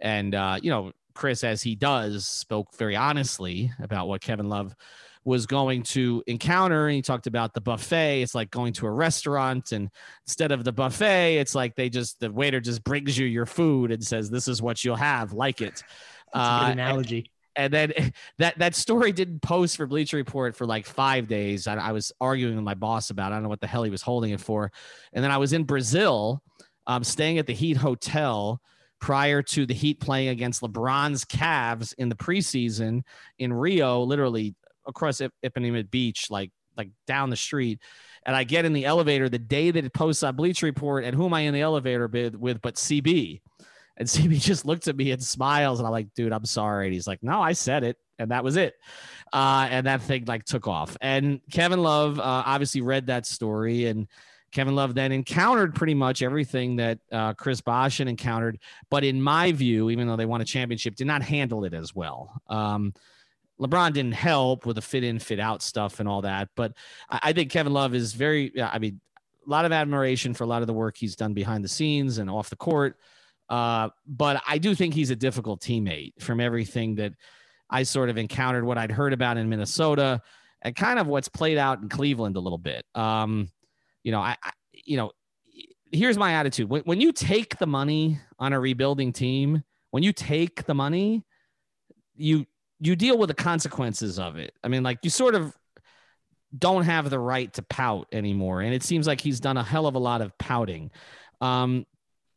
[0.00, 4.74] and uh, you know, Chris, as he does, spoke very honestly about what Kevin Love
[5.24, 6.86] was going to encounter.
[6.88, 8.22] And he talked about the buffet.
[8.22, 9.90] It's like going to a restaurant, and
[10.26, 13.92] instead of the buffet, it's like they just the waiter just brings you your food
[13.92, 15.32] and says, "This is what you'll have.
[15.32, 15.82] Like it."
[16.34, 17.30] That's a good Uh, analogy.
[17.56, 17.92] and then
[18.38, 21.66] that that story didn't post for Bleacher Report for like five days.
[21.66, 23.30] I, I was arguing with my boss about.
[23.30, 23.34] It.
[23.34, 24.72] I don't know what the hell he was holding it for.
[25.12, 26.42] And then I was in Brazil,
[26.86, 28.60] um, staying at the Heat Hotel
[29.00, 33.02] prior to the Heat playing against LeBron's Cavs in the preseason
[33.38, 34.54] in Rio, literally
[34.86, 37.80] across Ip- Ipanema Beach, like like down the street.
[38.24, 41.14] And I get in the elevator the day that it posts on Bleach Report, and
[41.14, 43.40] who am I in the elevator with, but CB?
[43.96, 46.86] And CB just looked at me and smiles, and I'm like, dude, I'm sorry.
[46.86, 48.74] And he's like, no, I said it, and that was it.
[49.32, 50.96] Uh, and that thing like took off.
[51.00, 54.06] And Kevin Love uh, obviously read that story, and
[54.52, 58.58] Kevin Love then encountered pretty much everything that uh, Chris had encountered.
[58.90, 61.94] But in my view, even though they won a championship, did not handle it as
[61.94, 62.40] well.
[62.48, 62.92] Um,
[63.62, 66.48] LeBron didn't help with the fit in, fit out stuff and all that.
[66.56, 66.72] But
[67.08, 69.00] I, think Kevin Love is very, I mean,
[69.46, 72.18] a lot of admiration for a lot of the work he's done behind the scenes
[72.18, 72.96] and off the court.
[73.48, 77.12] Uh, but I do think he's a difficult teammate from everything that
[77.68, 80.20] I sort of encountered, what I'd heard about in Minnesota,
[80.62, 82.84] and kind of what's played out in Cleveland a little bit.
[82.94, 83.48] Um,
[84.02, 85.12] you know, I, I you know,
[85.90, 90.12] here's my attitude: when, when you take the money on a rebuilding team, when you
[90.12, 91.24] take the money,
[92.14, 92.46] you
[92.82, 94.54] you deal with the consequences of it.
[94.64, 95.56] I mean, like you sort of
[96.56, 99.86] don't have the right to pout anymore, and it seems like he's done a hell
[99.86, 100.90] of a lot of pouting.
[101.40, 101.86] Um,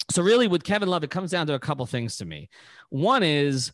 [0.10, 2.50] so really, with Kevin Love, it comes down to a couple things to me.
[2.90, 3.72] One is,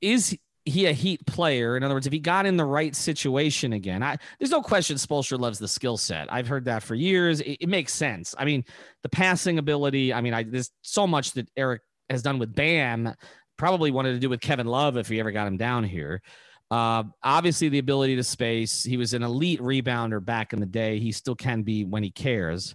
[0.00, 1.76] is he a Heat player?
[1.76, 4.96] In other words, if he got in the right situation again, I, there's no question
[4.96, 6.32] Spoelstra loves the skill set.
[6.32, 7.40] I've heard that for years.
[7.40, 8.34] It, it makes sense.
[8.38, 8.64] I mean,
[9.02, 10.14] the passing ability.
[10.14, 13.14] I mean, I, there's so much that Erik has done with Bam.
[13.56, 16.22] Probably wanted to do with Kevin Love if he ever got him down here.
[16.70, 18.82] Uh, obviously, the ability to space.
[18.82, 20.98] He was an elite rebounder back in the day.
[20.98, 22.74] He still can be when he cares,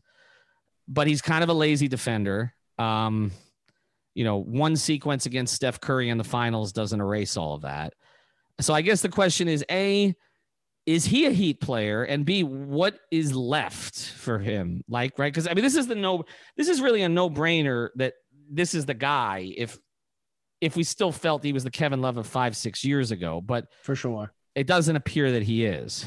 [0.88, 2.54] but he's kind of a lazy defender.
[2.78, 3.32] Um,
[4.14, 7.94] you know, one sequence against Steph Curry in the finals doesn't erase all of that.
[8.62, 10.16] So I guess the question is A,
[10.86, 12.04] is he a Heat player?
[12.04, 14.84] And B, what is left for him?
[14.90, 15.32] Like, right?
[15.32, 16.24] Because I mean, this is the no,
[16.58, 18.14] this is really a no brainer that
[18.50, 19.54] this is the guy.
[19.56, 19.78] If,
[20.62, 23.68] if we still felt he was the Kevin Love of five, six years ago, but
[23.82, 24.34] For sure.
[24.56, 26.06] it doesn't appear that he is.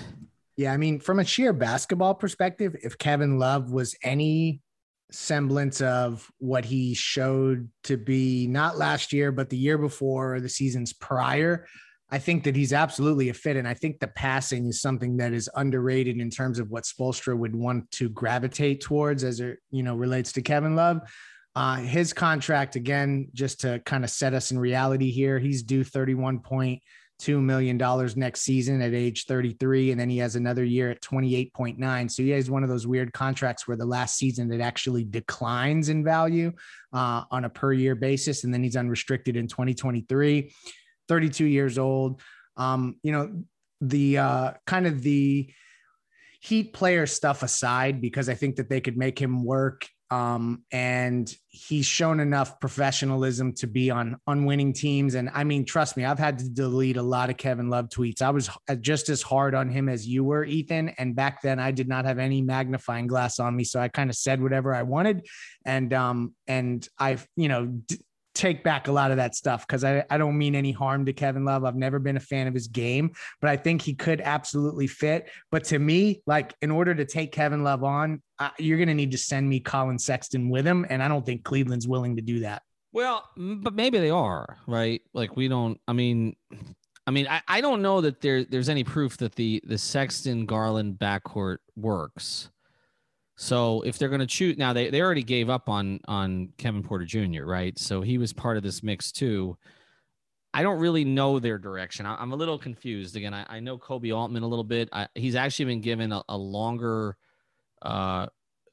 [0.57, 4.61] Yeah, I mean, from a sheer basketball perspective, if Kevin Love was any
[5.11, 10.41] semblance of what he showed to be not last year, but the year before or
[10.41, 11.67] the seasons prior,
[12.11, 13.57] I think that he's absolutely a fit.
[13.57, 17.37] And I think the passing is something that is underrated in terms of what Spoelstra
[17.37, 21.01] would want to gravitate towards as it, you know, relates to Kevin Love.
[21.55, 25.85] Uh, his contract, again, just to kind of set us in reality here, he's due
[25.85, 26.81] 31.2
[27.43, 32.11] million dollars next season at age 33, and then he has another year at 28.9.
[32.11, 35.91] So he has one of those weird contracts where the last season it actually declines
[35.91, 36.53] in value
[36.93, 40.53] uh, on a per year basis, and then he's unrestricted in 2023.
[41.09, 42.23] 32 years old.
[42.57, 43.43] Um, you know,
[43.83, 45.53] the uh, kind of the
[46.41, 49.87] Heat player stuff aside, because I think that they could make him work.
[50.13, 55.15] Um, and he's shown enough professionalism to be on unwinning teams.
[55.15, 58.21] And I mean, trust me, I've had to delete a lot of Kevin Love tweets.
[58.21, 58.51] I was
[58.83, 60.91] just as hard on him as you were, Ethan.
[60.99, 64.11] And back then, I did not have any magnifying glass on me, so I kind
[64.11, 65.27] of said whatever I wanted.
[65.65, 67.67] And um, and I, you know.
[67.67, 67.99] D-
[68.43, 71.13] take back a lot of that stuff because I, I don't mean any harm to
[71.13, 71.65] Kevin Love.
[71.65, 75.31] I've never been a fan of his game, but I think he could absolutely fit.
[75.53, 78.21] But to me, like in order to take Kevin Love on,
[78.59, 80.85] you're going to need to send me Collin Sexton with him.
[80.91, 82.63] And I don't think Cleveland's willing to do that.
[82.93, 85.01] Well, but maybe they are, right?
[85.15, 86.35] Like we don't I mean
[87.07, 90.47] I mean I, I don't know that there there's any proof that the the Sexton
[90.47, 92.51] Garland backcourt works.
[93.43, 96.85] So if they're going to choose now, they, they already gave up on on Kevin
[96.85, 97.45] Porter Jr.
[97.45, 97.77] right?
[97.77, 99.59] So he was part of this mix too.
[100.55, 102.07] I don't really know their direction.
[102.07, 103.17] I, am a little confused.
[103.17, 104.91] Again, I, I know Koby Altman a little bit.
[104.93, 107.17] I, he's actually been given a, a longer
[107.83, 108.29] uh,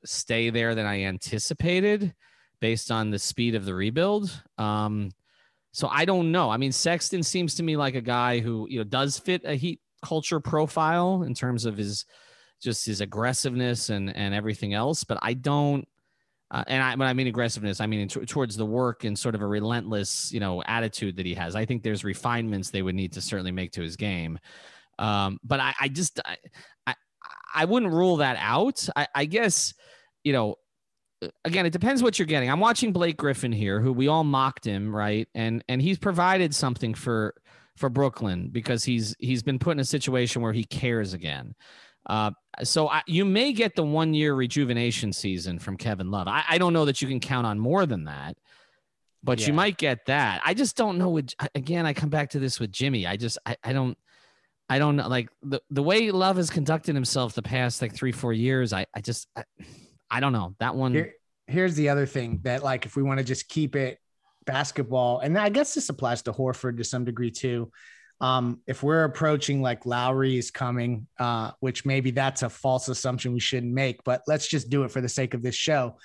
[0.05, 2.13] stay there than I anticipated,
[2.61, 4.29] based on the speed of the rebuild.
[4.59, 5.09] Um,
[5.71, 6.51] so I don't know.
[6.51, 9.55] I mean, Sexton seems to me like a guy who you know does fit a
[9.55, 12.05] Heat culture profile in terms of his
[12.61, 15.03] just his aggressiveness and and everything else.
[15.03, 15.87] But I don't.
[16.51, 19.35] Uh, and I, when I mean aggressiveness, I mean t- towards the work and sort
[19.35, 21.55] of a relentless, you know, attitude that he has.
[21.55, 24.39] I think there's refinements they would need to certainly make to his game.
[24.97, 26.37] Um, but I, I just, I,
[26.87, 26.95] I,
[27.53, 28.87] I wouldn't rule that out.
[28.95, 29.75] I, I guess,
[30.23, 30.55] you know,
[31.45, 32.49] again, it depends what you're getting.
[32.49, 35.27] I'm watching Blake Griffin here, who we all mocked him, right?
[35.35, 37.35] And and he's provided something for
[37.75, 41.55] for Brooklyn because he's he's been put in a situation where he cares again.
[42.09, 42.31] Uh,
[42.63, 46.27] so I, you may get the one year rejuvenation season from Kevin Love.
[46.27, 48.35] I, I, don't know that you can count on more than that,
[49.23, 49.47] but yeah.
[49.47, 50.41] you might get that.
[50.43, 51.09] I just don't know.
[51.09, 53.05] With, again, I come back to this with Jimmy.
[53.05, 53.95] I just I, I don't
[54.69, 58.11] I don't know like the the way Love has conducted himself the past like three
[58.11, 58.73] four years.
[58.73, 59.43] I I just I,
[60.09, 60.93] I don't know that one.
[60.93, 61.13] Here,
[61.45, 63.99] here's the other thing that like if we want to just keep it
[64.45, 67.71] basketball, and I guess this applies to Horford to some degree too.
[68.21, 73.33] Um, if we're approaching like Lowry is coming, uh, which maybe that's a false assumption
[73.33, 75.97] we shouldn't make, but let's just do it for the sake of this show.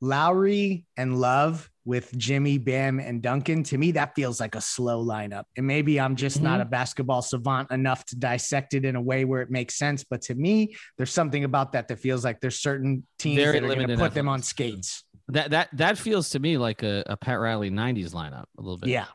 [0.00, 5.04] Lowry and Love with Jimmy, Bam, and Duncan, to me, that feels like a slow
[5.04, 5.44] lineup.
[5.56, 6.46] And maybe I'm just mm-hmm.
[6.46, 10.04] not a basketball savant enough to dissect it in a way where it makes sense.
[10.04, 13.70] But to me, there's something about that that feels like there's certain teams Very that
[13.70, 15.04] are going to put them on skates.
[15.28, 18.78] That that that feels to me like a, a Pat Riley '90s lineup a little
[18.78, 18.90] bit.
[18.90, 19.06] Yeah,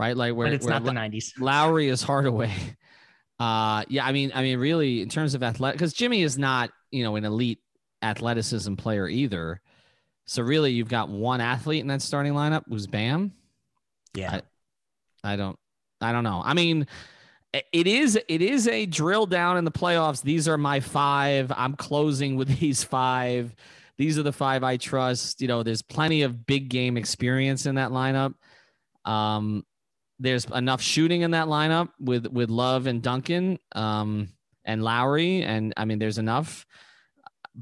[0.00, 0.16] right?
[0.16, 1.32] Like where but it's where not the '90s.
[1.38, 2.52] Lowry is Hardaway.
[3.38, 6.70] Uh, yeah, I mean, I mean, really, in terms of athletic, because Jimmy is not,
[6.90, 7.60] you know, an elite
[8.02, 9.62] athleticism player either.
[10.26, 13.32] So really, you've got one athlete in that starting lineup who's Bam.
[14.12, 14.42] Yeah,
[15.24, 15.58] I, I don't,
[16.02, 16.42] I don't know.
[16.44, 16.86] I mean,
[17.54, 20.20] it is it is a drill down in the playoffs.
[20.20, 21.50] These are my five.
[21.56, 23.54] I'm closing with these five.
[23.96, 25.40] These are the five I trust.
[25.40, 28.34] You know, there's plenty of big game experience in that lineup.
[29.06, 29.64] Um,
[30.20, 34.28] there's enough shooting in that lineup with with Love and Duncan um,
[34.64, 36.66] and Lowry, and I mean, there's enough.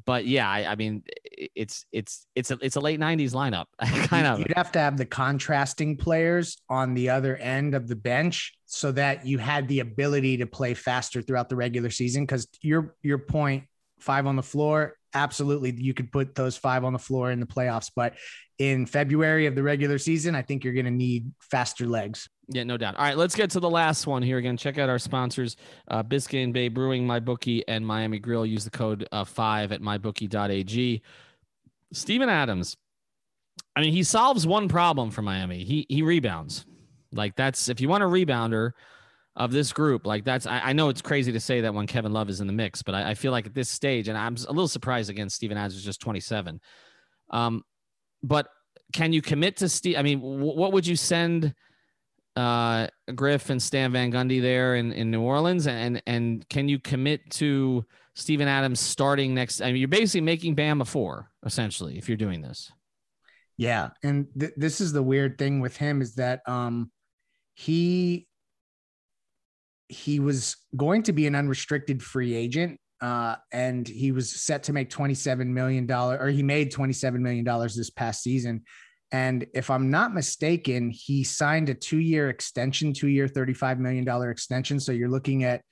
[0.04, 1.02] But yeah, I, I mean,
[1.32, 3.66] it's it's it's a it's a late '90s lineup,
[4.08, 4.40] kind of.
[4.40, 8.92] You'd have to have the contrasting players on the other end of the bench so
[8.92, 12.24] that you had the ability to play faster throughout the regular season.
[12.24, 13.64] Because your your point,
[14.00, 17.46] five on the floor, absolutely, you could put those five on the floor in the
[17.46, 17.90] playoffs.
[17.94, 18.14] But
[18.58, 22.28] in February of the regular season, I think you're going to need faster legs.
[22.50, 22.96] Yeah, no doubt.
[22.96, 24.56] All right, let's get to the last one here again.
[24.56, 25.56] Check out our sponsors,
[25.88, 28.46] uh, Biscayne Bay Brewing, MyBookie, and Miami Grill.
[28.46, 31.02] Use the code uh, 5 at mybookie.ag.
[31.92, 32.76] Steven Adams,
[33.76, 35.64] I mean, he solves one problem for Miami.
[35.64, 36.66] He he rebounds.
[37.12, 38.72] Like that's if you want a rebounder
[39.36, 42.12] of this group, like that's I, I know it's crazy to say that when Kevin
[42.12, 44.34] Love is in the mix, but I, I feel like at this stage, and I'm
[44.34, 46.60] a little surprised against Steven Adams is just 27.
[47.30, 47.62] Um,
[48.22, 48.48] but
[48.92, 49.96] can you commit to Steve?
[49.96, 51.54] I mean, w- what would you send
[52.38, 55.66] uh, Griff and Stan Van Gundy there in, in New Orleans?
[55.66, 57.84] And and can you commit to
[58.14, 59.60] Steven Adams starting next?
[59.60, 62.70] I mean, you're basically making Bam a four essentially if you're doing this.
[63.56, 66.92] Yeah, and th- this is the weird thing with him is that um,
[67.54, 68.28] he
[69.88, 74.72] he was going to be an unrestricted free agent uh, and he was set to
[74.72, 78.62] make $27 million or he made $27 million this past season.
[79.10, 84.30] And if I'm not mistaken, he signed a two year extension, two year, $35 million
[84.30, 84.78] extension.
[84.78, 85.62] So you're looking at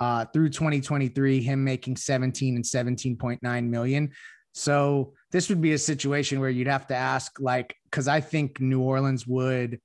[0.00, 4.12] uh, through 2023, him making 17 and 17.9 million.
[4.52, 8.60] So this would be a situation where you'd have to ask, like, because I think
[8.60, 9.80] New Orleans would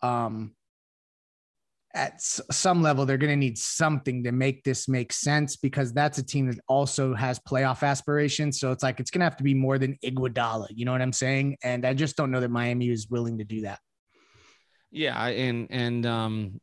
[0.00, 0.54] um,
[1.94, 6.18] at some level they're going to need something to make this make sense because that's
[6.18, 8.58] a team that also has playoff aspirations.
[8.58, 11.02] So it's like it's going to have to be more than Iguodala you know what
[11.02, 11.56] i'm saying?
[11.62, 13.78] And i just don't know that miami is willing to do that.
[14.90, 16.60] Yeah and and um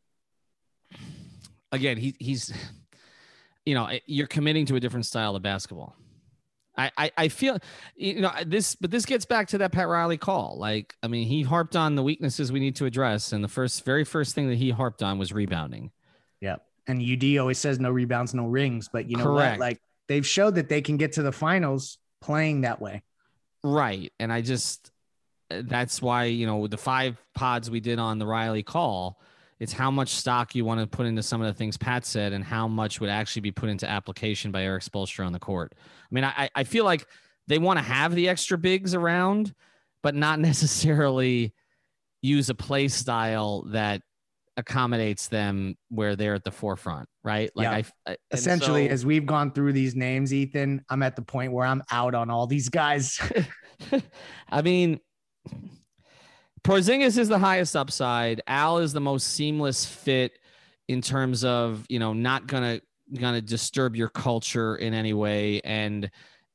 [1.71, 2.53] again he he's
[3.65, 5.95] you know you're committing to a different style of basketball
[6.79, 7.57] I, I, feel
[7.95, 10.57] you know this, but this gets back to that Pat Riley call.
[10.57, 13.83] Like, I mean, he harped on the weaknesses we need to address, and the first,
[13.83, 15.91] very first thing that he harped on was rebounding.
[16.39, 16.57] Yeah,
[16.87, 19.59] and UD always says no rebounds, no rings, but you know Correct.
[19.59, 19.67] what?
[19.67, 23.03] Like they've showed that they can get to the finals playing that way.
[23.63, 24.91] Right, and I just
[25.49, 29.19] that's why you know the five pods we did on the Riley call
[29.59, 32.31] it's how much stock you want to put into some of the things Pat said
[32.31, 35.73] and how much would actually be put into application by Erik Spoelstra on the court.
[35.77, 37.05] I mean, I, I feel like
[37.47, 39.53] they want to have the extra bigs around,
[40.01, 41.53] but not necessarily
[42.21, 44.01] use a play style that
[44.55, 47.49] accommodates them where they're at the forefront, right?
[47.55, 48.11] Like yeah.
[48.13, 51.65] I, essentially so, as we've gone through these names, Ethan, I'm at the point where
[51.65, 53.19] I'm out on all these guys.
[54.49, 54.99] I mean,
[56.63, 58.41] Porzingis is the highest upside.
[58.47, 60.33] Al is the most seamless fit
[60.87, 62.81] in terms of you know not gonna
[63.17, 66.09] gonna disturb your culture in any way and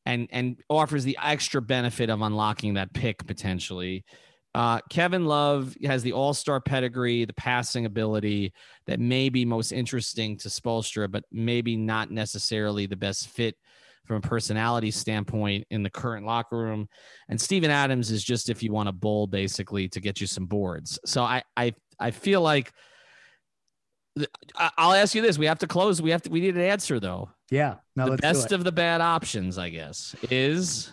[0.07, 4.05] and and offers the extra benefit of unlocking that pick potentially.
[4.55, 8.53] Uh, Kevin Love has the All Star pedigree, the passing ability
[8.87, 13.57] that may be most interesting to Spoelstra, but maybe not necessarily the best fit
[14.05, 16.89] from a personality standpoint in the current locker room.
[17.29, 20.47] And Steven Adams is just if you want a bull basically to get you some
[20.47, 20.99] boards.
[21.07, 22.73] So I I I feel like
[24.57, 26.01] I'll ask you this: We have to close.
[26.01, 26.31] We have to.
[26.31, 27.31] We need an answer though.
[27.51, 27.77] Yeah.
[27.97, 30.93] No, the let's best of the bad options, I guess, is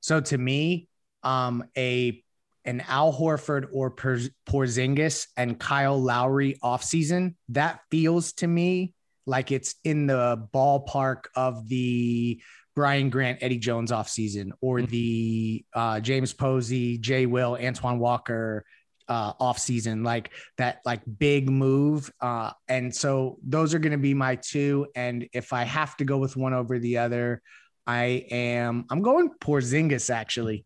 [0.00, 0.88] So to me,
[1.22, 2.22] um, a
[2.64, 8.92] an Al Horford or Porzingis and Kyle Lowry offseason, that feels to me
[9.26, 12.40] like it's in the ballpark of the
[12.76, 14.88] Brian Grant, Eddie Jones offseason or Mhm.
[14.90, 18.64] the uh, James Posey, Jay Will, Antoine Walker
[19.08, 22.12] uh, offseason, like that, like big move.
[22.20, 24.86] Uh, and so those are going to be my two.
[24.94, 27.42] And if I have to go with one over the other,
[27.88, 28.86] I am.
[28.88, 30.64] I'm going Porzingis actually.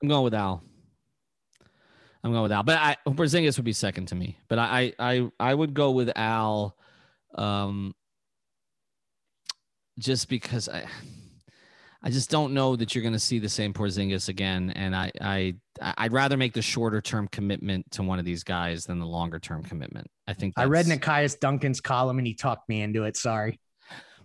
[0.00, 0.62] I'm going with Al.
[2.22, 4.38] I'm going with Al, but I Porzingis would be second to me.
[4.48, 6.76] But I I I, I would go with Al,
[7.36, 7.94] um,
[9.98, 10.86] just because I.
[12.02, 15.10] I just don't know that you're going to see the same Porzingis again, and I,
[15.20, 19.06] I, I'd rather make the shorter term commitment to one of these guys than the
[19.06, 20.06] longer term commitment.
[20.28, 23.16] I think I read Nekias Duncan's column and he talked me into it.
[23.16, 23.58] Sorry.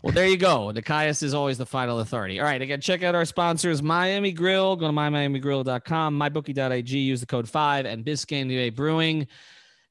[0.04, 0.72] Well, there you go.
[0.74, 2.40] Nekias is always the final authority.
[2.40, 2.62] All right.
[2.62, 4.76] Again, check out our sponsors, Miami Grill.
[4.76, 9.28] Go to mymiamigrill.com, mybookie.ag, use the code five, and Biscayne Brewing.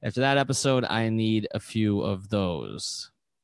[0.03, 3.10] After that episode, I need a few of those.